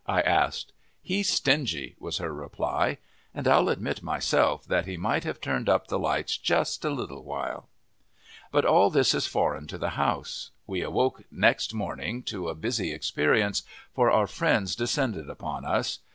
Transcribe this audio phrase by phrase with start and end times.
[0.07, 0.73] I asked.
[1.03, 2.97] "He's stingy," was her reply;
[3.35, 7.23] and I'll admit, myself, that he might have turned up the lights just a little
[7.23, 7.69] while.
[8.51, 10.49] But all this is foreign to the House.
[10.65, 13.61] We awoke next morning to a busy experience,
[13.93, 15.99] for our friends descended upon us.